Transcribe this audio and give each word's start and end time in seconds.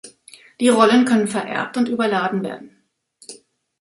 Die 0.59 0.67
Rollen 0.69 1.05
können 1.05 1.27
vererbt 1.27 1.77
und 1.77 1.87
überladen 1.87 2.41
werden. 2.41 2.75